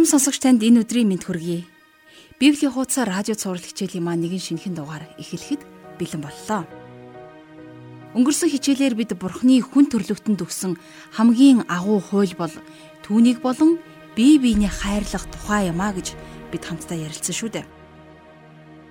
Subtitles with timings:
[0.00, 1.68] Эрхэм сонсогч танд энэ өдрийн мэд хүргэе.
[2.40, 5.60] Библийн хуудас радио цаурал хичээлийн маань нэгэн шинэхэн дугаар эхлэхэд
[6.00, 6.64] бэлэн боллоо.
[8.16, 10.80] Өнгөрсөн хичээлээр бид Бурхны хүн төрлөختөнд өгсөн
[11.20, 12.54] хамгийн агуу хууль бол
[13.04, 13.76] түүнийг болон
[14.16, 16.16] бие биенээ хайрлах тухай юмаа гэж
[16.48, 17.68] бид хамтдаа ярилцсан шүү дээ.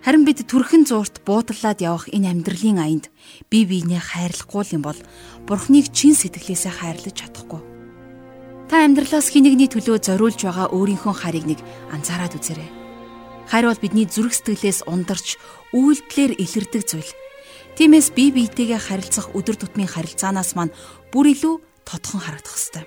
[0.06, 3.10] Харин бид төрхөн зуурт буудаллаад явах энэ амьдралын аянд
[3.50, 5.00] бие биенээ хайрлахгүй юм бол
[5.50, 7.69] Бурхныг чин сэтгэлээсээ хайрлаж чадахгүй.
[8.70, 11.60] Та амьдралаас хинэгний төлөө зориулж байгаа өөрийнхөө харийг нэг
[11.90, 12.70] анзаараад үзээрэй.
[13.50, 15.42] Хайр бол бидний зүрх сэтгэлээс ундарч
[15.74, 17.12] үйлдэлээр илэрдэг зүйл.
[17.74, 20.70] Тиймээс бие биетэйгээ харилцах өдөр тутмын харилцаанаас маань
[21.10, 22.86] бүр илүү тодхон харагдах ёстой.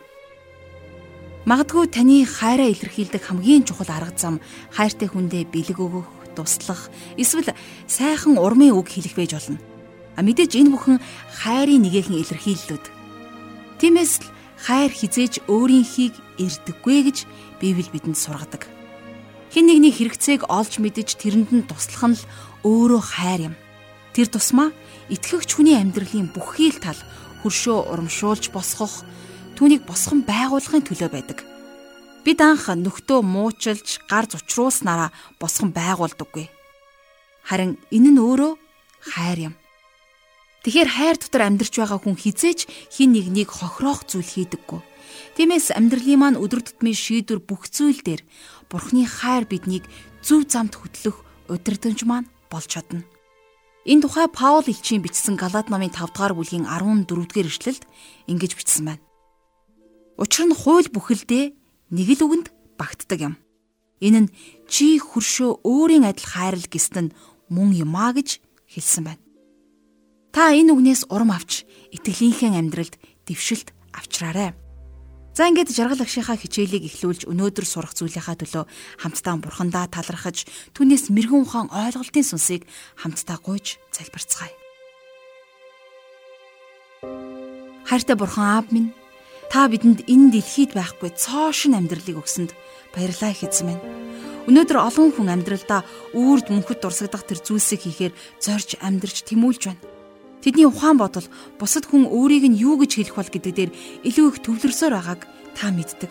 [1.50, 4.38] Магадгүй таны хайраа илэрхийлдэг хамгийн чухал арга зам
[4.70, 6.06] хайртай хүндээ бэлэг өгөх,
[6.38, 7.50] туслах, эсвэл
[7.90, 9.58] сайхан урмын үг хэлэх байж болно.
[10.14, 11.02] А мэдээж энэ бүхэн
[11.42, 12.84] хайрын нэгэн илэрхийллүүд.
[13.82, 14.26] Тиймээс л
[14.62, 17.18] хайр хизээж өөрийнхийг эрдэггүй гэж
[17.58, 18.70] Библи бидэнд сургадаг.
[19.50, 22.24] Хэн нэгний хэрэгцээг олж мэдэж тэрэнд нь туслах нь л
[22.62, 23.54] өөрөө хайр юм.
[24.14, 24.70] Тэр тусмаа
[25.10, 26.98] итгэгч хүний амьдралын бүхий л тал
[27.42, 29.02] хөршөө урамшуулж босгох,
[29.58, 31.38] түүнийг босгон байгуулахын төлөө байдаг.
[32.22, 35.10] Бид анх нөхдөө муучилж гар зучруулснараа
[35.42, 36.46] босгон байгуулдаггүй.
[37.42, 38.52] Харин энэ нь өөрөө
[39.10, 39.54] хайр юм.
[40.62, 44.80] Тэгэхээр хайр дотор амьдарч байгаа хүн хизээч хин нэгнийг хохироох зүйл хийдэггүй.
[45.34, 48.22] Тиймээс амьдралын маань өдөр тутмын шийдвэр бүх зүйл дээр
[48.70, 49.90] Бурхны хайр биднийг
[50.22, 53.02] зөв замд хөтлөх удирдамж маань болж чадна.
[53.82, 57.82] Энэ тухай Паул элчийн бичсэн Галаад номын 5 дугаар бүлгийн 14 дугаар эшлэлд
[58.30, 59.02] ингэж бичсэн байна.
[60.14, 61.44] Учир нь хууль бүхэлдээ
[61.90, 63.34] нэг л үгэнд багтдаг юм.
[63.98, 64.32] Энэ нь
[64.70, 67.14] чи хөршөө өөрийн адил хайрл гэсэнд нь
[67.50, 68.38] мөн юмаа гэж
[68.70, 69.21] хэлсэн байна.
[70.32, 72.96] Та энэ үгнээс урам авч итгэлийнхээ амьдралд
[73.28, 74.56] дэвшилт авчраарай.
[75.36, 78.64] За ингээд жаргал агшийнхаа хичээлийг эхлүүлж өнөөдөр сурах зүйлийнхаа төлөө
[79.00, 82.64] хамтдаа бурхандаа талархаж түүнээс мэрэгэн ухаан ойлголтын сүнсийг
[82.96, 84.56] хамтдаа гуйж залбирцгаая.
[87.84, 88.96] Хайртай бурхан аав минь
[89.52, 92.56] та бидэнд энэ дэлхийд байхгүй цоошин амьдралыг өгсөнд
[92.96, 93.84] баярлалаа хэзээ минь.
[94.48, 95.84] Өнөөдөр олон хүн амьдралдаа
[96.16, 99.91] үрд мөнхөд дурсагдах тэр зүйлсийг хийхээр зорж амьдрч тэмүүлж байна.
[100.42, 101.26] Тэдний ухаан бодол
[101.58, 103.70] бусад хүн өөрийг нь юу гэж хэлэх бол гэдэг дээр
[104.02, 105.20] илүү их төвлөрсөөр байгааг
[105.54, 106.10] та мэддэг.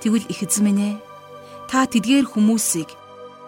[0.00, 0.96] Тэгвэл их ээ.
[1.68, 2.88] Та тэдгээр хүмүүсийг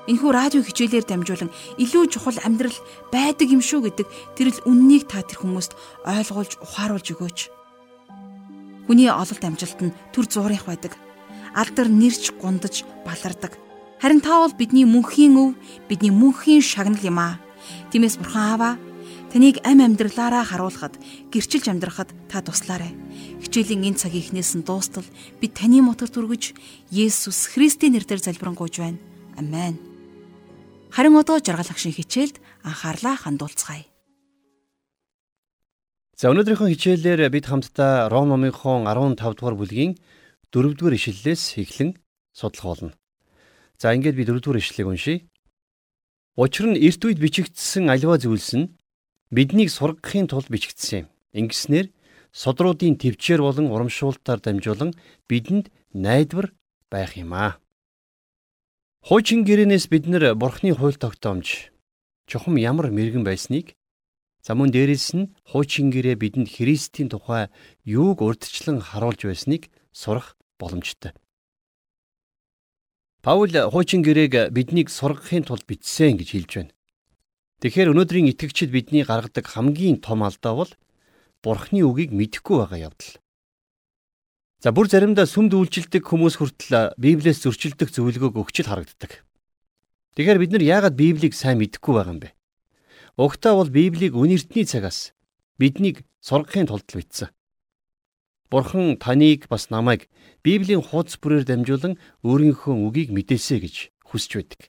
[0.09, 2.77] энэхүү радио хичээлээр дамжуулан илүү чухал амьдрал
[3.09, 4.07] байдаг юм шүү гэдэг
[4.37, 5.73] тэрл үннийг та тэр хүмүүст
[6.05, 7.39] ойлгуулж ухааруулж өгөөч.
[8.89, 10.97] Хүний ололт амжилт нь төр зуурих байдаг.
[11.53, 13.57] Алдар нэрч гундаж балардаг.
[14.01, 15.57] Харин та бол бидний мөнхийн өв,
[15.89, 17.37] бидний мөнхийн шагнал юм аа.
[17.93, 18.75] Тиймээс бурхан ааваа
[19.29, 20.97] Таныг ам амьдралаараа харуулхад
[21.29, 22.97] гэрчилж амьдрахад та туслаарай.
[23.45, 25.05] Хичээлийн энэ цагийн эхнээс нь дуустал
[25.37, 26.57] бид таны мотор түргэж
[26.89, 28.97] Есүс Христийн нэрээр залбирanгуйж байна.
[29.37, 29.77] Амен.
[30.89, 33.85] Харин одоо жаргал агшин хичээлд анхаарлаа хандуулцгаая.
[36.17, 40.01] За өнөөдрийнхөө хичээлээр бид хамтдаа Ром номынхон 15 дугаар бүлгийн
[40.57, 42.01] 4 дугаар ишлэлээс эхлэн
[42.33, 42.97] судлах болно.
[43.77, 45.29] За ингээд би 4 дугаар ишлэлийг уншийе.
[46.33, 48.78] Учир нь эрт үед бичигдсэн альва зүйлс нь
[49.31, 51.07] биднийг сургахын тулд бичигдсэн юм.
[51.33, 51.93] Ингэснээр
[52.33, 54.95] содруудын төвчээр болон урамшуултаар дамжуулан
[55.29, 56.53] бидэнд найдвар
[56.91, 57.61] байх юм аа.
[59.05, 61.73] Хуучин гэрээнээс бид нар бурхны хууль тогтоомж
[62.29, 63.77] чухам ямар мэрэгэн байсныг
[64.45, 67.49] за мөн дээрэс нь хуучин гэрээ бидэнд Христийн тухай
[67.85, 71.13] юуг урдчлан харуулж байсныг сурах боломжтой.
[73.23, 76.73] Паул хуучин гэрээг биднийг сургахын тулд бичсэн гэж хэлж байна.
[77.59, 80.73] Тэгэхээр өнөөдрийн итгэгчид бидний гаргадаг хамгийн том алдаа бол
[81.43, 83.19] Бурхны үгийг мэдэхгүй байгаа явдал.
[84.63, 89.23] За бүр заримдаа сүмд үйлчилдэг хүмүүс хүртэл Библиэс зөрчилдөх зөвлөгөөг өгч л харагддаг.
[90.15, 92.35] Тэгэхээр бид нар яагаад Библийг сайн мэдэхгүй байгаа юм бэ?
[93.19, 95.15] Угтаа бол Библийг үнэртний цагаас
[95.59, 97.35] биднийг сургахын тулд бичсэн.
[98.51, 100.07] Бурхан таныг бас намайг
[100.47, 103.77] Библийн хуудас бүрээр дамжуулан өөрийнхөө үгийг мэдээсэй гэж
[104.07, 104.61] хүсэж байдаг.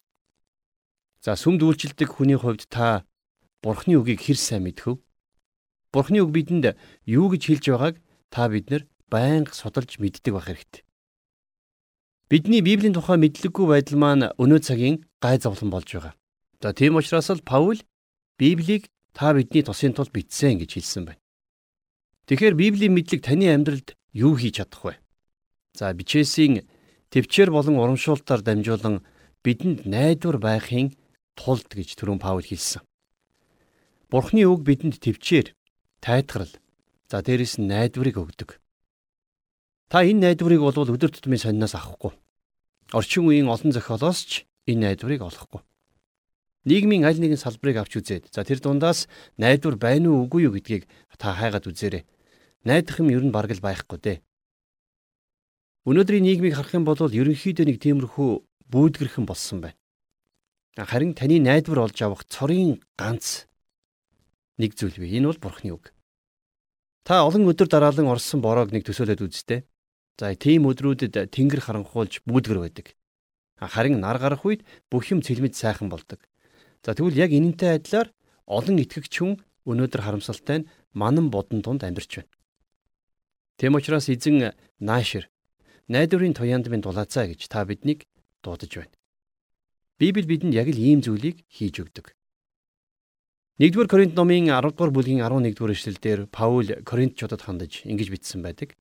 [1.20, 3.04] За сүмд үйлчлдэг хүний хувьд та
[3.60, 5.04] Бурхны үгийг хэр сайн мэдхөв?
[5.92, 7.96] Бурхны үг бидэнд юу гэж хэлж байгааг
[8.32, 10.84] та бид нар байнга судалж мэддэг байх хэрэгтэй.
[12.32, 16.14] Бидний Библийн тухай мэдлэггүй байдал маань өнөө цагийн гай зовлон болж байгаа.
[16.64, 17.84] За тийм учраас л Паул
[18.40, 21.20] Библийг та бидний тусын тулд бичсэн гэж хэлсэн байна.
[22.32, 24.94] Тэгэхээр Библийн мэдлэг таны амьдралд юу хийж чадах вэ?
[25.74, 26.64] За бичээсийн
[27.12, 29.02] төвчээр болон урамшуултаар дамжуулан
[29.44, 30.94] бидэнд найдвар байхын
[31.40, 32.84] тулд гэж түрүүн Паул хэлсэн.
[34.12, 35.56] Бурхны үг бидэнд төвчээр,
[36.04, 36.52] тайтгарл,
[37.08, 38.60] за дээрэс нь найдварыг өгдөг.
[39.88, 42.12] Та энэ найдварыг бол өдөр тутмын сониноос авахгүй.
[42.92, 44.32] орчин үеийн олон зохиолоос ч
[44.68, 45.62] энэ найдварыг олохгүй.
[46.66, 49.08] Нийгмийн аль нэгэн салбарыг авч үзээд за тэр дундаас
[49.38, 52.04] найдвар байна уу үгүй юу гэдгийг та хайгаад үзээрэй.
[52.68, 54.18] Найдах юм ер нь бараг л байхгүй дээ.
[55.88, 58.30] Өнөөдрийн нийгмийг харах юм бол ерөнхийдөө нэг тиймэрхүү
[58.68, 59.79] бүүдгэрхэн болсон байна.
[60.80, 63.50] Харин таны найдвар олж авах цорын ганц
[64.56, 65.20] нэг зүйл бий.
[65.20, 65.92] Энэ бол Бурхны үг.
[67.04, 69.68] Та олон өдөр дараалан орсон бороог нэг төсөөлөд үзтээ.
[70.20, 72.96] За тийм өдрүүдэд тэнгэр харанхуулж бүүдгэр байдаг.
[73.60, 76.20] Харин нар гарах үед бүх юм цэлмэд сайхан болдог.
[76.84, 78.12] За тэгвэл яг энэнтэй адилаар
[78.48, 82.32] олон итгэгч хүн өнөөдөр харамсалтай нь манан бодон тунд амьдарч байна.
[83.60, 85.28] Тэм учраас эзэн наашир
[85.88, 88.08] найдварын туяанд минь дулаацаа гэж та биднийг
[88.44, 88.99] дуудаж байна.
[90.00, 92.16] Библи бидэнд яг л ийм зүйлийг хийж өгдөг.
[93.60, 98.80] 1-р Коринт номын 10 дугаар бүлгийн 11-р эшлэлдэр Паул Коринтчуудад хандаж ингэж бичсэн байдаг.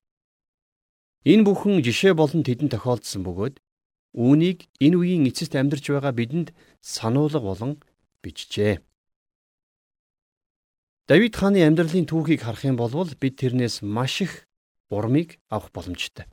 [1.27, 3.59] Энэ бүхэн жишээ болон тэдэнд тохиолдсон бөгөөд
[4.15, 7.83] үүнийг энэ үеийн эцэст амьдарч байгаа бидэнд сануулга болон
[8.23, 8.79] бичжээ.
[11.11, 14.47] Давид хааны амьдралын түүхийг харах юм бол бид тэрнээс маш их
[14.87, 16.31] урмыг авах боломжтой.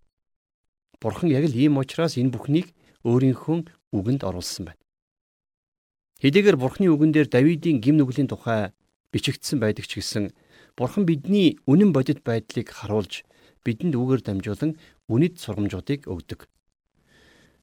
[1.03, 2.71] Бурхан яг л ийм учраас энэ бүхнийг
[3.03, 4.83] өөрийнхөө үгэнд оруулсан байна.
[6.21, 8.73] Хэдийгээр Бурханы үгэн дээр Давидын гим нүглийн тухай
[9.13, 10.33] бичигдсэн байдаг ч гэсэн
[10.77, 13.25] Бурхан бидний үнэн бодит байдлыг харуулж
[13.65, 14.77] бидэнд үгээр дамжуулан
[15.09, 16.49] үнэт сургамжуудыг өгдөг.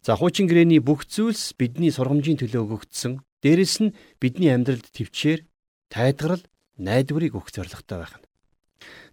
[0.04, 3.24] За хуучин гэрээний бүх зүйлс бидний сургамжийн төлөө өгөгдсөн.
[3.42, 5.48] Дээрэс нь бидний амьдралд төвчээр
[5.88, 6.44] тайлгарл
[6.78, 8.28] найдварыг өгөх зорилготой байх нь.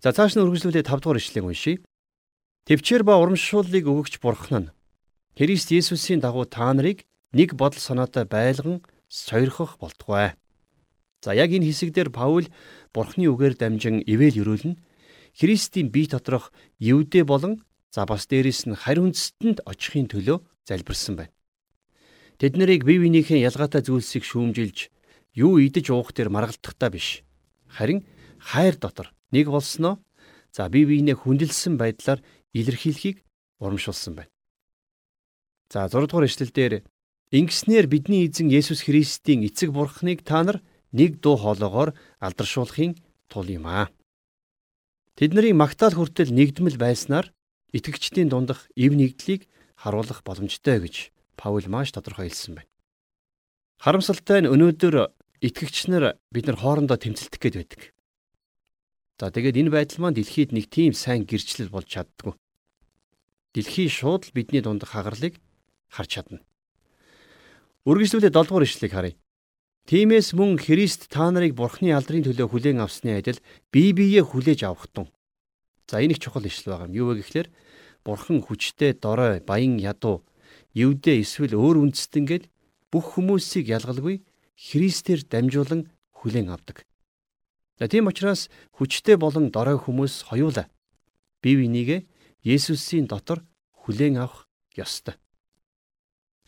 [0.02, 1.82] За цааш нь үргэлжлүүлээ 5 дугаар ишлэгийг уншийе.
[2.67, 4.72] Төвчээр ба урамшууллыг өгөгч бурхан нь
[5.38, 10.35] Христ Есүсийн дагуу та нарыг нэг бодол санаатай байлган сойрхох болтугай.
[11.23, 12.49] За яг энэ хэсэгдэр Паул
[12.94, 14.79] бурхны үгээр дамжин ивэл өрөөлнө.
[15.37, 17.62] Христийн бие доторх евдээ болон
[17.93, 21.35] за бас дээрэс нь харь үндэстэнд очихын төлөө залбирсан байна.
[22.41, 24.88] Тэд нарыг бие биенийхээ ялгаатай зүйлсийг шүүмжилж
[25.37, 27.23] юу идэж уух дээр маргалдахдаа биш.
[27.69, 28.03] Харин
[28.41, 30.00] хайр дотор нэг болсноо
[30.50, 32.25] за бие биенээ хүндэлсэн байдлаар
[32.56, 33.23] илэрхийлэхийг
[33.61, 34.32] урамшуулсан байна.
[35.69, 36.82] За 6 дугаар эшлэлдэр
[37.31, 40.59] ингэснээр бидний эзэн Есүс Христийн эцэг бурхныг та нар
[40.91, 42.99] нэг дуу хоолоогоор алдаршуулахын
[43.31, 43.87] тул юм аа.
[45.15, 47.31] Тэдний магтаал хүртэл нэгдмэл байснаар
[47.71, 49.47] итгэгчдийн дундах эв нэгдлийг
[49.79, 52.71] харуулах боломжтой гэж Паул маш тодорхой хэлсэн байна.
[53.79, 57.81] Харамсалтай нь өнөөдөр итгэгч нар бид нар хоорондоо тэмцэлдэх гээд байдаг.
[59.23, 62.35] За тэгээд энэ байдал маань дэлхийд нэг тийм сайн гэрчлэл болж чаддгүй.
[63.55, 65.41] Дэлхий шууд л бидний дунд хагарлыг
[65.88, 66.44] харж чадна.
[67.88, 69.17] Үргэлжлүүлээ 7 дугаар ишлэгийг харъя.
[69.88, 73.41] Тимээс мөн Христ та нарыг Бурхны алдрын төлөө хүлээн авсны адил
[73.73, 75.09] бие биеэ хүлээж авахтун.
[75.88, 76.99] За энэ их чухал ишлэл байгаа юм.
[77.00, 77.49] Юу вэ гэхээр
[78.05, 80.29] Бурхан хүчтэй дорой, баян ядуу,
[80.77, 82.53] евдээ эсвэл өөр үндэстэнгээд
[82.93, 84.29] бүх хүмүүсийг ялгалгүй
[84.61, 85.88] Христээр дамжуулан
[86.21, 86.85] хүлээн авдаг.
[87.81, 90.69] За тийм учраас хүчтэй болон дорой хүмүүс хоёулаа
[91.41, 92.05] бие бинийгээ
[92.44, 93.41] Есүсийн дотор
[93.73, 94.44] хүлээн авах
[94.77, 95.17] ёстой.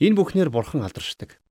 [0.00, 1.42] Энэ бүхнээр бурхан алдаршдаг.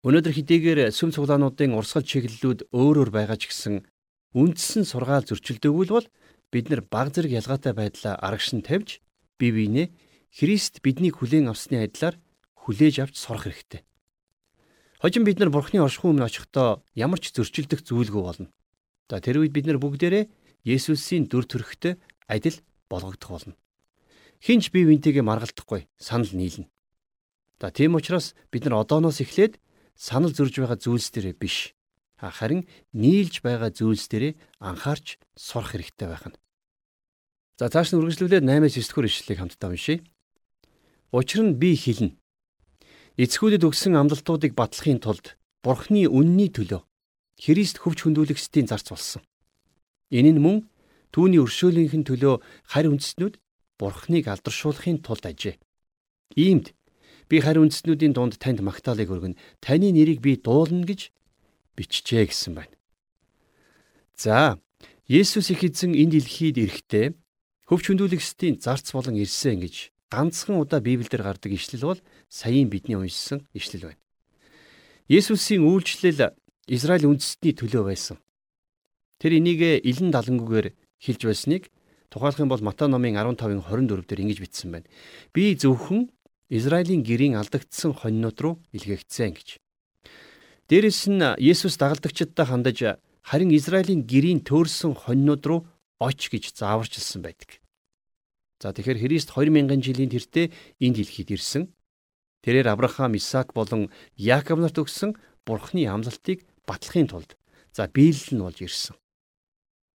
[0.00, 3.84] Өнөөдөр хэдийгээр сүм цуглаануудын урсгал чиглэлүүд өөр өөр байгаа ч гэсэн
[4.32, 6.08] үндсэн сургаал зөрчилдөөгүй бол
[6.48, 9.04] бид нар баг зэрэг ялгаатай байдлаа арагшин тавьж
[9.36, 9.86] бие биенээ
[10.30, 12.16] Христ биднийг хүлээн авсны адилаар
[12.54, 13.82] хүлээж авч сурах хэрэгтэй.
[15.02, 18.48] Хожим бид нар Бурхны оршихуй өмнө очихдоо ямар ч зөрчилдөх зүйлгүй болно.
[19.10, 20.30] За тэр үед бид нар бүгдээрээ
[20.62, 21.98] Есүсийн дүр төрхтэй
[22.30, 23.54] адил болгогдох болно.
[24.38, 26.70] Хинч бие биентэйгээ маргалдахгүй санал нийлнэ.
[27.60, 29.60] За тийм учраас бид нар одооноос эхлээд
[29.92, 31.76] санал зөрж байгаа зүйлс дээрээ биш
[32.16, 36.40] харин нийлж байгаа зүйлс дээрээ анхаарч сурах хэрэгтэй байх нь.
[37.60, 40.04] За цааш нь үргэлжлүүлээд 8-аас 9 дугаар ишлэлийг хамтдаа уншийе.
[41.12, 42.16] Учир нь би хэлнэ.
[43.20, 46.80] Эцгүүдэд өгсөн амлалтуудыг батлахын тулд Бурхны үнний төлөө
[47.40, 49.20] Христ хөвч хөндүүлэгчдийн зарц болсон.
[50.08, 50.68] Энэ нь мөн
[51.12, 53.36] түүний өршөөлийнхэн төлөө харь үндэстнүүд
[53.80, 55.56] Бурхныг алдаршуулахын тулд ажээ.
[56.36, 56.72] Иймд
[57.30, 59.38] би харь үндэстнүүдийн дунд танд магтаалыг өргөнө.
[59.62, 61.14] Таны нэрийг би дуулна гэж
[61.78, 62.74] бичжээ гэсэн байна.
[64.18, 64.58] За,
[65.06, 67.14] Есүс их эзэн энэ дэлхийд ирэхдээ
[67.70, 73.46] хөвч хөндүүлэгчдийн зарц болон ирсэн гэж ганцхан удаа Библиэлд гардаг ишлэл бол саяын бидний уншсан
[73.54, 74.02] ишлэл байна.
[75.10, 76.34] Есүсийн үйлчлэл
[76.70, 78.22] Израиль үндэстний төлөө байсан.
[79.18, 81.70] Тэр энийг илэн далангүйгээр хэлж байсныг
[82.10, 84.86] Тухайлах юм бол Матай номын 15-ын 24 дээр ингэж бичсэн байна.
[85.30, 86.10] Би зөвхөн
[86.50, 89.48] Израилийн гэрийн алдагдсан хоньнууд руу илгээгдсэн гэж.
[90.66, 95.60] Дээрэс нь Есүс дагалдагчдад хандаж харин Израилийн гэрийн төөрсөн хоньнууд руу
[96.02, 97.62] оч гэж зааварчилсан байдаг.
[98.58, 100.50] За тэгэхээр Христ 2000 жилийн тэртээ
[100.82, 101.70] энэ дэлхийд ирсэн.
[102.42, 103.88] Тэрээр Авраам, Исаак болон
[104.18, 105.14] Яаков нарт өгсөн
[105.46, 107.38] Бурхны амлалтыг батлахын тулд
[107.72, 108.96] за биелэл нь болж ирсэн.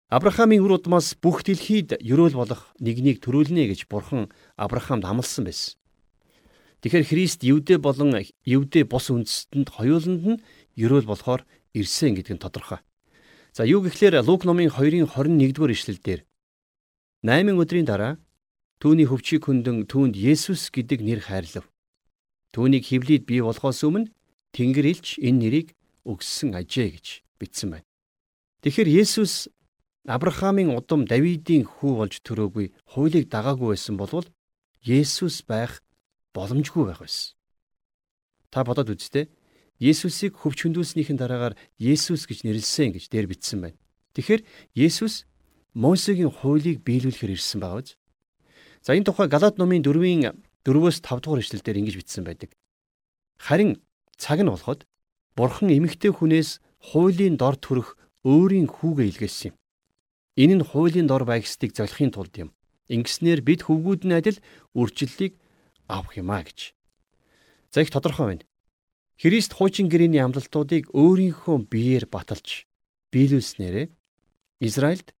[0.08, 5.74] Авраамийн үр удмаас бүх дэлхийд ерөөл болох нэгнийг төрүүлнэ гэж Бурхан Авраамд амласан байсан.
[6.86, 8.14] Тэгэхээр Христ Евдэ болон
[8.46, 10.42] Евдэ бус үндэстэнд хоёуланд нь
[10.78, 11.42] ерөөл болохоор
[11.74, 12.78] ирсэн гэдэг нь тодорхой.
[13.50, 16.22] За юу гэхлээр Лук номын 2-ын 21-р ишлэлдэр
[17.26, 18.22] 8 өдрийн дараа
[18.78, 21.66] түүний хөвчийг хөндөн түүнд Есүс гэдэг нэр хайрлав.
[22.54, 24.14] Түүнийг хевлийд бий болохоос өмнө
[24.54, 25.68] Тэнгэр элч энэ нэрийг
[26.06, 27.06] өгсөн ажээ гэж
[27.42, 27.86] бичсэн байна.
[28.62, 29.50] Тэгэхээр Есүс
[30.06, 34.30] Авраамийн удам Давидын хүү болж төрөөгүй хуулийг дагаагүй байсан болвол
[34.86, 35.82] Есүс байх
[36.36, 37.32] боломжгүй байх байсан.
[38.52, 39.32] Та бодоод үзтээ
[39.80, 43.80] Есүсийг хөвч хөндөөлснийхэн дараагаар Есүс гэж нэрлсэн гэж дээр бичсэн байна.
[44.16, 45.28] Тэгэхээр Есүс
[45.76, 48.00] Мосегийн хуулийг биелүүлэхээр ирсэн биз?
[48.80, 50.32] За энэ тухай Галаад номын 4-ийн
[50.64, 52.56] 4-өөс 5 дугаар эшлэлдэр ингэж бичсэн байдаг.
[53.36, 53.76] Харин
[54.16, 54.88] цаг нь болоход
[55.36, 59.56] Бурхан эмэгтэй хүнээс хуулийн дор төрөх өөрийн хүүгээ илгээсэн юм.
[60.40, 62.56] Энэ нь хуулийн дор байгсдыг золихын тулд юм.
[62.88, 64.40] Ингэснээр бид хөвгүүд нь адил
[64.72, 65.36] үржилтийг
[65.88, 66.74] авах юмаа гэж.
[67.70, 68.44] За их тодорхой байна.
[69.16, 72.68] Христ хуучин гэрээний амлалтуудыг өөрийнхөө биеэр баталж
[73.12, 73.88] биелүүлснээрээ
[74.60, 75.14] Израильд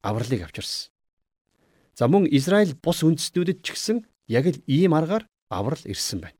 [0.00, 0.92] авралыг авчирсан.
[1.94, 3.98] За мөн Израиль бус үндэстнүүдэд ч гэсэн
[4.28, 6.38] яг л ийм аргаар аврал ирсэн байна.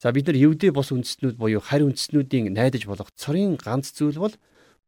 [0.00, 4.34] За бид нар Евдээ бус үндэстнүүд буюу харь үндэстнүүдийн найдаж болох цорын ганц зүйл бол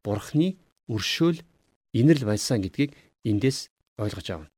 [0.01, 0.57] Бурхны
[0.89, 1.45] өршөөл
[1.93, 3.69] инэрл байсан гэдгийг эндээс
[4.01, 4.52] ойлгож авна.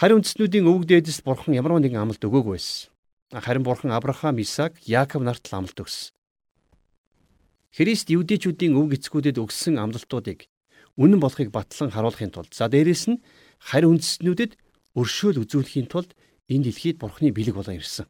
[0.00, 2.88] Харь үндэстнүүдийн өвөг дээдэс бурхан ямар нэгэн амлалт өгөөгүй байсан.
[3.36, 6.16] Харин бурхан Авраам, Исаак, Яаков нарт амлалт өгсөн.
[7.76, 10.48] Христ евдээчүүдийн өвөг эцгүүдэд өгсөн амлалтуудыг
[10.96, 13.20] үнэн болохыг батлан харуулахын тулд за дээрэс нь
[13.60, 14.56] харь үндэстнүүдэд
[14.96, 16.16] өршөөл үзүүлэхийн тулд
[16.48, 18.08] энэ дэлхийд бурхны бэлэг болон ирсэн.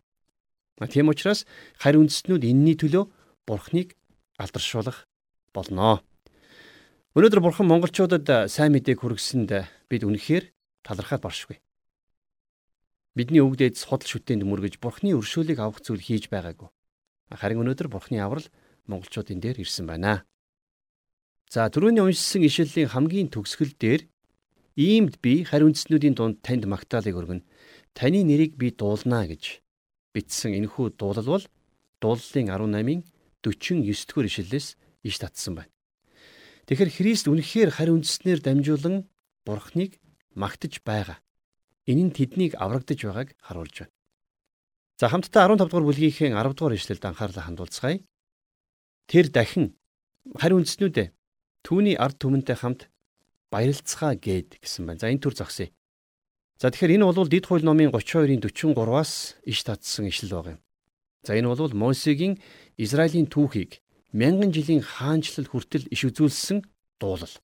[0.86, 1.42] Тийм учраас
[1.74, 3.10] харь үндэстнүүд энэний төлөө
[3.50, 3.98] бурхныг
[4.38, 5.10] алдаршуулах
[5.50, 6.06] болноо.
[7.18, 9.50] Өнөөдөр бурхан монголчуудад сайн мэдээг хүргэсэнд
[9.90, 10.54] бид үнэхээр
[10.86, 11.58] талархаад баршгүй.
[13.18, 16.70] Бидний өвгдээд судал шүтээнд мөргөж бурхны өршөөлийг авах зүйл хийж байгаагүй.
[17.34, 18.46] Харин өнөөдөр бурхны аврал
[18.86, 20.22] монголчуудын дээр ирсэн байна.
[21.50, 24.06] За түрүүний уншсан ишлэлийн хамгийн төгсгөл дээр
[24.78, 27.46] иймд би харь үндснүүдийн дунд танд магтаалыг өргөнө.
[27.98, 29.58] Таны нэрийг би дуулнаа гэж
[30.14, 31.44] бичсэн энэхүү дуулал бол
[31.98, 33.02] дууллын 18-ын
[33.42, 34.68] 49-р ишлэлээс
[35.02, 35.74] иш татсан байна.
[36.70, 39.10] Тэгэхэр Христ үнэхээр харь үндэснээр дамжуулан
[39.42, 39.98] Бурхныг
[40.38, 41.18] магтаж байгаа.
[41.90, 43.94] Энэ нь тэднийг аврагдаж байгааг харуулж байна.
[45.00, 47.98] За хамтдаа 15 дугаар бүлгийнхээ 10 дугаар ишлэлд анхаарлаа хандуулцгаая.
[49.10, 49.74] Тэр дахин
[50.38, 51.08] харь үндэснүүдээ
[51.66, 52.80] түүний ард түмэнтэй хамт
[53.50, 55.00] баярлцгаа гээд гэсэн байна.
[55.02, 55.72] За энэ төр зогсъё.
[56.60, 60.60] За тэгэхээр энэ бол Дид хууль номын 32-ын 43-аас иш татсан ишлэл баг юм.
[61.24, 62.38] За энэ бол Мосегийн
[62.76, 63.80] Израилийн түүхийг
[64.12, 66.60] мянган жилийн хаанчлал хүртэл иш үзүүлсэн
[67.00, 67.34] дуулал.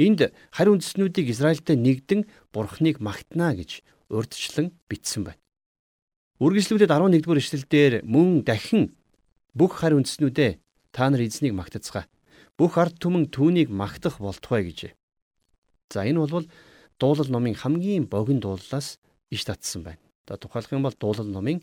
[0.00, 2.24] Энд харь үндэснүүдийг Израильтай нэгдэн
[2.56, 5.40] бурхныг магтнаа гэж урдчлан бичсэн байна.
[6.40, 8.96] Үргэлжлүүлээд 11-р эшлэлдэр мөн дахин
[9.52, 10.56] бүх харь үндэснүүдээ
[10.96, 12.08] та нар эзнийг магтацгаа.
[12.56, 14.96] Бүх ард түмэн түүнийг магтах болтугай гэж.
[15.92, 16.48] За энэ бол
[16.96, 18.96] дуулал номын хамгийн богино дууллаас
[19.28, 20.00] иш татсан байна.
[20.24, 21.60] За тухайлах юм бол дуулал номын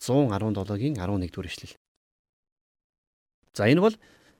[0.00, 1.76] 117-гийн 11-р эшлэл.
[3.52, 3.96] За энэ бол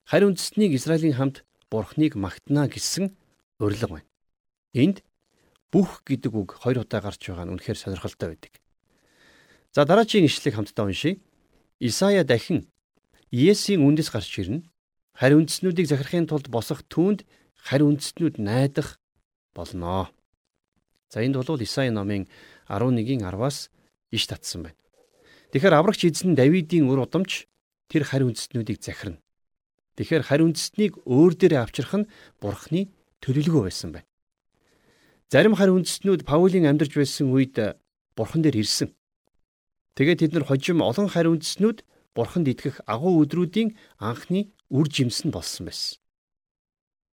[0.09, 3.13] харь үндэстнийг Израилийн хамт Бурхныг магтана гэсэн
[3.59, 4.09] урилга байна.
[4.75, 5.03] Энд
[5.71, 8.53] бүх гэдэг үг хоёр удаа гарч байгаа нь үнэхээр сонирхолтой байдаг.
[9.75, 11.19] За дараагийн ишлэгийг хамтдаа уншийе.
[11.81, 12.71] Исая дахин
[13.35, 14.63] Есийн үндэс гарч ирнэ.
[15.19, 17.27] Харь үндэстнүүдийг захирахын тулд босох түүнд
[17.59, 19.03] харь үндэстнүүд найдах
[19.51, 20.15] болноо.
[21.11, 22.31] За энд бол Исая номын
[22.71, 23.71] 11-ийн 10-аас
[24.15, 24.79] иш татсан байна.
[25.51, 27.47] Тэгэхээр аврагч эзэн Давидын үр удамч
[27.91, 29.23] тэр харь үндэстнүүдийг захирна.
[29.99, 32.11] Тэгэхээр харь үндэстнийг өөр дээрээ авчрах нь
[32.43, 32.91] бурхны
[33.25, 34.09] төлөвлөгөө байсан байна.
[35.33, 37.57] Зарим харь үндэстнүүд Паулийн амьдарч байсан үед
[38.13, 38.93] бурхан дээр ирсэн.
[39.97, 41.83] Тэгээд тэд нар хожим олон харь үндэстнүүд
[42.15, 45.99] бурханд итгэх агуу өдрүүдийн анхны үр жимс нь болсон байсан.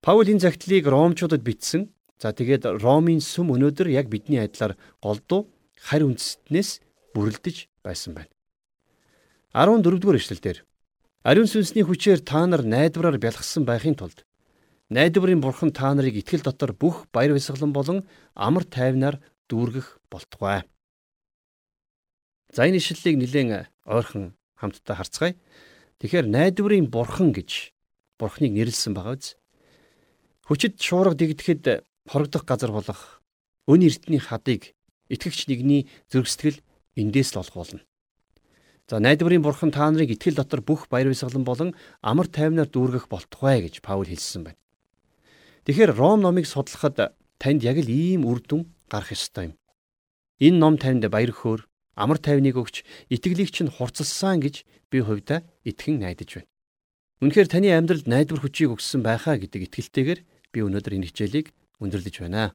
[0.01, 1.93] Паул энэ загтлыг ромчуудад бичсэн.
[2.17, 6.81] За тэгээд Ромын сүм өнөөдөр яг бидний адилаар голдуу харь үндэстнээс
[7.13, 8.33] бүрлдэж байсан байна.
[9.53, 10.65] 14 дугаар эшлэлдэр
[11.25, 14.25] Ариун сүнсний хүчээр та нар найдвараар бялхсан байхын тулд
[14.91, 19.19] найдварын бурхан та нарыг итгэл дотор бүх баяр баясгалан болон амар тайвнаар
[19.51, 20.63] дүүргэх болтугай.
[22.55, 25.35] За энэ ишлэлийг нэлээд ойрхон хамтдаа харцгаая.
[25.99, 27.75] Тэгэхээр найдварын бурхан гэж
[28.19, 29.35] бурхныг нэрлсэн байгаа биз?
[30.47, 33.21] Хүчит шуурга дэгдэхэд хорогдох газар болох
[33.67, 34.77] өн эртний хадыг
[35.11, 36.63] итгэгч нэгний зөргсдгэл
[36.95, 37.83] эндээс л олох болно.
[38.87, 43.67] За найдварын бурхан та нарыг итгэл дотор бүх баяр баясгалан болон амар тайвнаар дүүргэх болтугай
[43.67, 44.61] гэж Паул хэлсэн байна.
[45.67, 49.55] Тэгэхээр Ром номыг судлахад танд яг л ийм үр дүн гарах ёстой юм.
[50.39, 51.67] Энэ ном танд баяр хөөр,
[51.99, 54.63] амар тайвныг өгч итгэлийг чинь хурцлсан гэж
[54.95, 56.51] би хувьдаа итгэн найдаж байна.
[57.19, 60.21] Үнэхээр таны амьдралд найдвар хүчийг өгсөн байхаа гэдэг итгэлтэйгээр
[60.55, 61.51] би өнөөдөр энэ хичээлийг
[61.83, 62.55] өндөрлөж байна.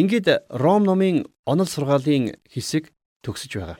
[0.00, 2.88] Ингээд Ром номын онол сургаалын хэсэг
[3.20, 3.78] төгсөж байгаа.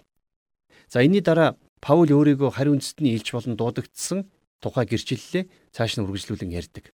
[0.92, 4.28] За энэний дараа Паул өөрийгөө хариу үндэстний илч болон дуудагдсан
[4.60, 6.90] тухай гэрчлэлээ цааш нь үргэлжлүүлэн ярьдаг.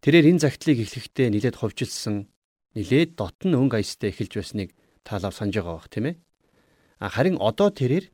[0.00, 2.32] Тэрээр энэ загтлыг эхлэхдээ нилээд ховжилсан,
[2.72, 4.68] нилээд дотн өнгө аястай эхэлж байсныг
[5.04, 6.16] таалав санаж байгаа бах тийм ээ.
[7.04, 8.08] Харин одоо тэрээр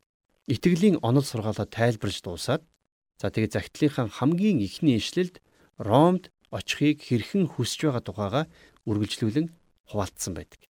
[0.51, 2.67] итгэлийн онол сургаалаа тайлбарж дуусаад
[3.15, 5.39] за тэгээд загтлынхаа хамгийн ихний ишлэлд
[5.79, 8.41] Ромд очихыг хэрхэн хүсэж байгаа тухайга
[8.83, 9.47] үргэлжлүүлэн
[9.87, 10.67] хуваалцсан байдаг.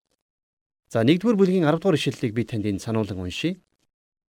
[0.92, 3.56] За 1-р бүлгийн 10 дугаар ишлэлийг би танд энэ сануулсан уншийе.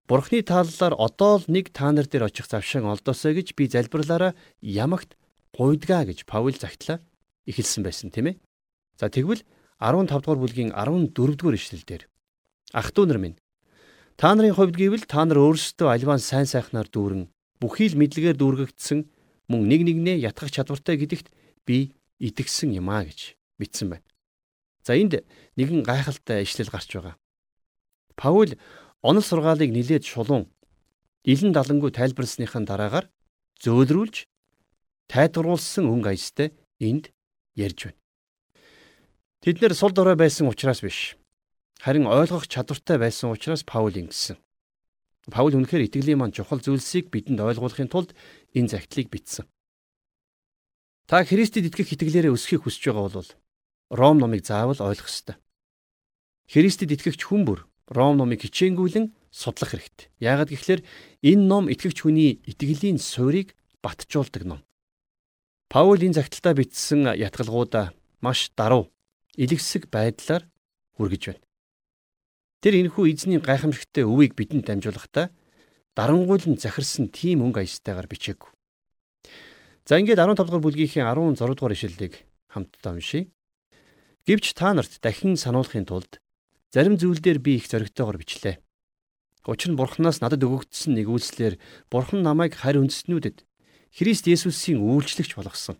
[0.06, 5.18] Бурхны тааллаар одоо л нэг та нар дээр очих завшин олдосоо гэж би залбирлаараа ямагт
[5.56, 7.00] гуйдгаа гэж Паул загтлаа
[7.48, 8.36] эхэлсэн байсан тийм ээ.
[9.00, 9.40] За тэгвэл
[9.80, 12.04] 15 дугаар бүлгийн 14 дугаар ишлэлдэр
[12.72, 13.40] Ах トゥ нар минь
[14.16, 17.28] та нарын хувьд гэвэл та нар өөрсдөө альван сайн сайхнаар дүүрэн
[17.60, 19.08] бүхий л мэдлэгээр дүүргэгдсэн
[19.48, 21.32] мөн нэг нэгнээ ятгах чадвартай гэдэгт
[21.68, 24.06] би итгэсэн юм а гэж бичсэн байна.
[24.84, 25.24] За энд
[25.56, 27.16] нэгэн гайхалтай ишлэл гарч байгаа.
[28.16, 28.56] Паул
[29.04, 30.48] онол сургаалыг нилээд шулуун
[31.24, 33.06] илэн далангуй тайлбарласныхаа дараагаар
[33.60, 34.24] зөөлрүүлж
[35.12, 37.10] тайлбарлуулсан өнгө аястай энд
[37.54, 38.00] ярьж байна.
[39.42, 41.14] Тэд нэр сул дорой байсан учраас биш.
[41.80, 44.36] Харин ойлгох чадвартай байсан учраас Паул ингэсэн.
[45.30, 48.14] Паул үнэхээр итгэлийн маань чухал зүйлсийг бидэнд ойлгуулахын тулд
[48.54, 49.46] энэ загтлыг бичсэн.
[51.06, 53.30] Та Христэд итгэх итгэлээрээ өсөхийг хүсэж байгаа бол
[53.90, 55.38] Ром номыг заавал ойлгох ёстой.
[56.50, 60.10] Христэд итгэгч хүн бүр Ром номыг хичээнгүйлэн судлах хэрэгтэй.
[60.18, 60.82] Яагаад гэвэл
[61.22, 64.60] энэ ном итгэгч хүний итгэлийн суурийг батжуулдаг ном.
[65.68, 68.90] Паул энэ загталтаа бичсэн ятгалгуудаа маш даруй
[69.36, 70.46] илэгсэг байдлаар
[70.96, 71.44] хүргэж байна.
[72.62, 75.30] Тэр энэхүү эзний гайхамшигттай өвийг бидэнд дамжуулахдаа
[75.98, 78.50] дарангуйлан захирсан тийм өнгө аястайгаар бичээгүй.
[79.86, 82.14] За ингээд 15 дугаар бүлгийнхээ 16 дугаар ишлэлийг
[82.50, 83.30] хамтдаа уншийе.
[84.26, 86.18] Гэвч та нарт дахин сануулахын тулд
[86.76, 88.60] Зарим зүйлдер би их зоригтойгоор бичлээ.
[89.46, 91.56] Учир нь Бурханаас надад өгөгдсөн нэгүүлслэр
[91.88, 93.46] Бурхан намайг харь үндэстнүүдэд
[93.94, 95.76] Христ Есүсийн үйлчлэгч болгосон.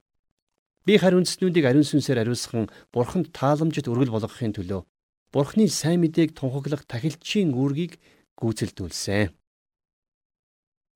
[0.87, 4.87] Би харь үндэстнүүдийг ариун сүнсээр ариусган Бурханд тааламжит өргөл болгохын төлөө
[5.35, 7.99] Бурханы сайн мэдээг тунхаглах тахилчийн үүргийг
[8.39, 9.35] гүйцэлдүүлсэн.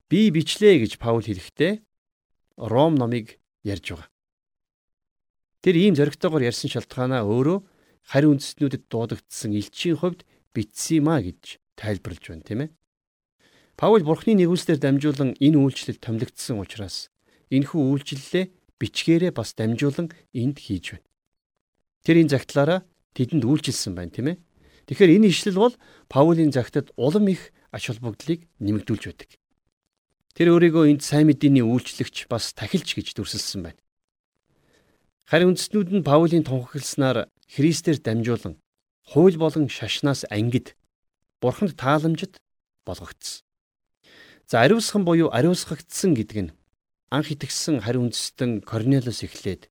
[0.09, 1.83] Би бичлээ гэж Паул хэлэхдээ
[2.57, 4.09] Ром номыг ярьж байгаа.
[5.61, 7.59] Тэр ийм зоригтойгоор ярьсан шалтгаанаа өөрөө
[8.09, 10.25] харь үндэстнүүдэд дуудагдсан элчийн хувьд
[10.57, 12.71] бичсэн юм а гэж тайлбарлаж байна тийм ээ.
[13.81, 17.09] Паул бурхны нэгүүлслээр дамжуулан энэ үйлчлэл томилогдсон учраас
[17.49, 18.45] энэхүү үйлчлэлээ
[18.77, 21.09] бичгээрээ бас дамжуулан энд хийж байна.
[22.05, 22.85] Тэр энэ загтлаараа
[23.17, 24.37] тэдэнд үйлчилсэн байна тийм ээ.
[24.85, 25.75] Тэгэхээр энэ ишлэл бол
[26.13, 29.41] Паулийн загтад улам их ач холбогдлыг нэмэгдүүлж байдаг.
[30.37, 33.81] Тэр өөрийгөө энд сайн мэдээний үйлчлэгч бас тахилч гэж дүрсэлсэн байна.
[35.25, 38.61] Харин үндэстнүүд нь Паулийн тунхагласнаар Христээр дамжуулан
[39.09, 40.77] хууль болон шашнаас ангид
[41.41, 42.37] бурханд тааламжид
[42.85, 43.49] болгогдсон.
[44.51, 46.55] За ариусхан буюу ариусгагдсан гэдэг нь
[47.15, 49.71] анх итгэсэн хариу үндэстэн Корнелиус эхлээд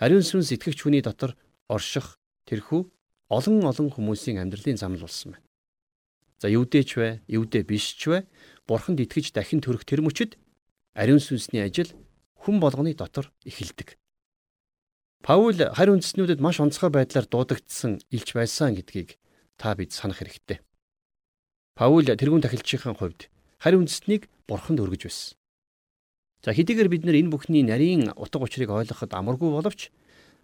[0.00, 1.36] ариун сүнс итгэгч хүний дотор
[1.68, 2.16] орших
[2.48, 2.88] тэрхүү
[3.28, 5.44] олон олон хүмүүсийн амьдралын замл болсон байна.
[6.40, 8.24] За юудэч вэ, юудэ биш ч вэ?
[8.64, 10.40] Бурханд итгэж дахин төрөх тэр мөчөд
[10.96, 11.92] ариун сүнсний ажил
[12.40, 14.00] хүн болгоны дотор эхэлдэг.
[15.20, 19.20] Паул харь үндэстнүүдэд маш онцгой байдлаар дуудагдсан илч байсан гэдгийг
[19.60, 20.64] та бид санах хэрэгтэй.
[21.76, 23.28] Паул тэрүүн тахилчийн хувьд
[23.64, 25.40] харь үндэстнийг бурханд өргөж байсан.
[26.44, 29.88] За хэдийгээр бид нар энэ бүхний нарийн утга учирыг ойлгоход амаргүй боловч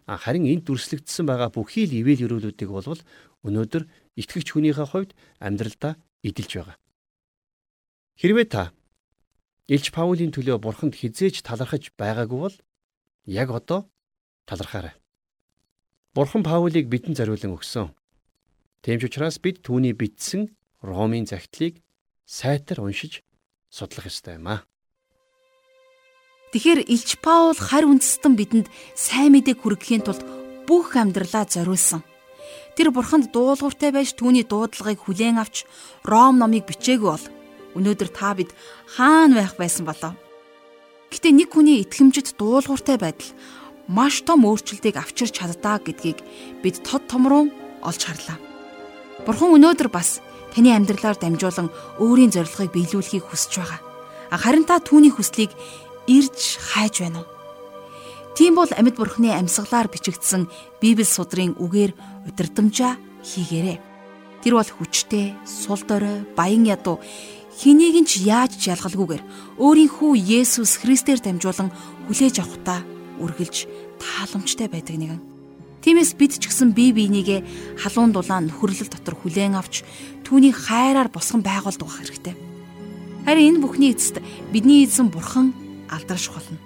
[0.08, 3.04] харин энд дүрслэгдсэн байгаа бүхий л ивэл өрөөлүүдийг болвол
[3.44, 3.84] өнөөдөр
[4.16, 6.76] итгэгч хүнийхээ хувьд амьдралдаа эдэлж байгаа.
[8.16, 8.72] Хэрвээ та
[9.68, 12.56] Илч Паулийн төлөө бурханд хизээж талархаж байгаагүй бол
[13.28, 13.84] яг одоо
[14.48, 14.96] талархаарай.
[16.16, 17.92] Бурхан Паулийг бидэнд зориулан өгсөн.
[18.80, 21.84] Тийм ч учраас бид түүний бичсэн Ромын загтлыг
[22.30, 23.26] сайтар уншиж
[23.66, 24.62] судлах ёстой юм аа.
[26.54, 30.22] Тэгэхээр Илч Паул харь үндэстэн бидэнд сайн мэдээг хүргэхийн тулд
[30.66, 32.06] бүх амьдралаа зориулсан.
[32.78, 35.66] Тэр бурханд дуулууртай байж түүний дуудлагыг хүлээн авч
[36.06, 37.26] Ром номыг бичээгүй бол
[37.74, 38.54] өнөөдөр та бид
[38.86, 40.14] хаана байх байсан болов?
[41.10, 43.30] Гэтэ нэг хүний итгэмжид дуулууртай байдал
[43.90, 46.22] маш том өөрчлөлтийг авчирч чаддаа гэдгийг
[46.62, 47.50] бид тод томруу
[47.82, 48.38] олж харлаа.
[49.26, 50.22] Бурхан өнөөдөр бас
[50.54, 51.68] таны амьдралаар дамжуулан
[52.02, 53.80] өөрийн зорилгыг биелүүлэхийг хүсэж байгаа.
[54.30, 55.50] Харин та түүний хүслийг
[56.06, 57.28] ирж хайж байна уу?
[58.34, 60.48] Тийм бол амьд бурхны амьсгалаар бичигдсэн
[60.80, 61.92] Библи судрын үгээр
[62.30, 63.78] удирдамжаа хийгээрэй.
[64.40, 67.02] Тэр бол хүчтэй, сул дорой, баян ядуу
[67.60, 69.22] хэнийг ч яаж жалгалгүйгээр
[69.60, 71.68] өөрийн хүү Есүс Христээр дамжуулан
[72.08, 72.80] хүлээж авахтаа
[73.20, 73.68] үргэлж
[74.00, 75.29] тааламжтай байдаг нэгэн.
[75.80, 79.80] Тиймээс бид ч гэсэн бие биенийгээ халуун дулаан нөхөрлөл дотор хүлээн авч
[80.28, 82.36] түүний хайраар босгон байгуулдаг хэрэгтэй.
[83.24, 84.20] Харин энэ бүхний эцэст
[84.52, 85.56] бидний эзэн бурхан
[85.88, 86.60] алдарш болно.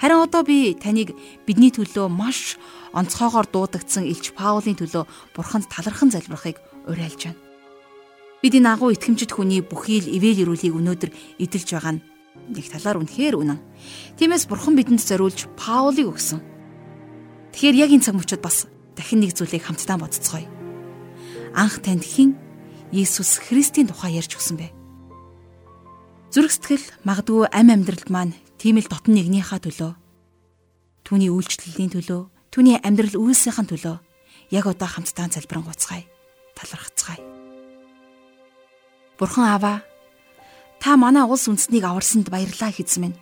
[0.00, 1.12] Харин одоо би таныг
[1.44, 2.56] бидний төлөө маш
[2.96, 5.04] онцгойгоор дуудагдсан Илч Паулийн төлөө
[5.36, 6.56] бурханд талархан залбирахыг
[6.88, 7.40] уриалж байна.
[8.40, 12.04] Бид энэ агуу итгэмжит хүний бүхий л ивэл ирүүлгийг өнөөдөр эдэлж байгаа нь
[12.56, 13.60] нэг талаар үнэхээр үнэн.
[14.20, 16.55] Тиймээс бурхан бидэнд зориулж Паулийг өгсөн.
[17.56, 20.44] Тэгэхээр яг энэ цаг мөчид бас дахин нэг зүйлийг хамтдаа бодцгоё.
[21.56, 22.36] Анх танд хэн
[22.92, 24.76] Есүс Христийн тухай ярьж өгсөн бэ?
[26.36, 29.92] Зүрх сэтгэл магадгүй ам амьдралд маань тийм л дотн нэгнийхээ төлөө
[31.08, 33.96] түүний үйлчлэлийн төлөө түүний амьдрал үйлсийнхэн төлөө
[34.52, 36.04] яг одоо хамтдаа залбирanгуйцгаая
[36.60, 37.24] талархацгаая
[39.16, 39.80] Бурхан аваа
[40.76, 43.16] та манай улс үндэснийг аварсанд баярлаа хэзэн минь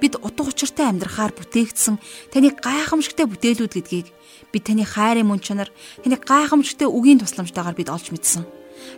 [0.00, 1.96] бид утга учиртай амьдрахаар бүтээгдсэн
[2.32, 4.08] таны гайхамшигтай бүтээлүүд гэдгийг
[4.52, 5.70] бид таны хайрын мөн чанар
[6.02, 8.44] таны гайхамшигтай үгийн тусламжтайгаар бид олж мэдсэн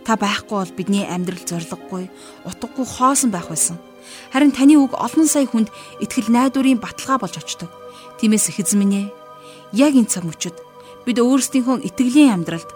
[0.05, 2.11] та байхгүй бол бидний амьдрал зориггүй
[2.49, 3.79] утгагүй хоосон байх байсан
[4.33, 5.69] Харин таны үг олон сая хүнд
[6.01, 7.69] итгэл найдварын баталгаа болж очдог.
[8.21, 9.07] Тиймээс эхэзэн минь ээ,
[9.73, 10.57] яг энэ цаг мөчид
[11.05, 12.71] бид өөрсдийнхөө итгэлийн амьдралд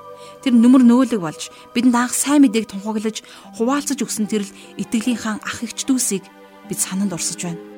[0.45, 3.21] тэр нүмер нөөлөг болж бидэнд анх сайн мэдээг тунхаглаж
[3.57, 6.25] хуваалцаж өгсөн тэр л итгэлийн хаан ах эгч дүүсийг
[6.69, 7.72] бид сананд орсож байна.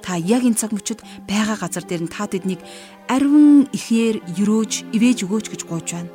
[0.00, 2.60] Та яг энэ цаг мөчид байгаа газар дээр нь та тэднийг
[3.08, 6.12] ариун ихээр өрөөж ивэж өгөөч гэж гуйж байна.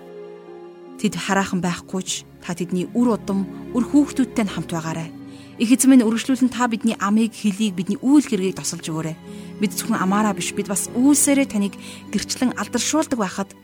[1.00, 3.46] Тэд хараахан байхгүйч та тэдний үр удам,
[3.78, 5.10] үр хүүхдүүдтэй хамт байгаарай
[5.56, 9.16] Их эзэн минь үргэлжлүүлэн та бидний амийг хөлийг бидний үйл хэргийг тосолж өгөөрэй.
[9.64, 11.80] Бид зөвхөн амаараа биш бид бас үйлсээрээ таныг
[12.12, 13.56] гэрчлэн алдаршуулдаг байхад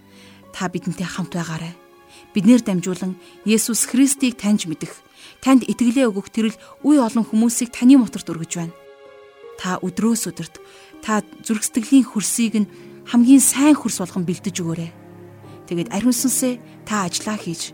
[0.56, 1.76] та бидэнтэй хамт байгаарай.
[2.32, 5.04] Биднэр дамжуулан Есүс Христийг таньж мэдэх,
[5.44, 8.81] танд итгэлээ өгөх тэрл үе олон хүмүүсийг таны моторт өргөж байна.
[9.60, 10.56] Та өдрөөс өдөрт
[11.02, 12.72] та зүрх сэтгэлийн хөрсийг нь
[13.10, 14.92] хамгийн сайн хөрс болгон бэлдэж өгөөрэй.
[15.68, 17.74] Тэгээд ариун сүнсээ та ажиллаа хийж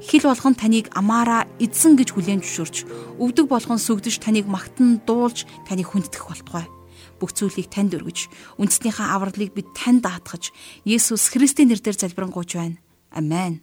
[0.00, 2.76] хил болгон таныг амаараа эзэн гэж хүлээн зөвшөөрч
[3.18, 6.66] өвдөг болгон сүгдэж таныг магтан дуулж таныг хүндэтгэх болтугай.
[7.18, 8.30] Бүх зүйлийг танд өргөж,
[8.62, 10.54] үндэснийхээ авралыг бид танд даатгаж,
[10.86, 12.78] Есүс Христийн нэрээр залбирanгуйч байна.
[13.10, 13.58] Амен.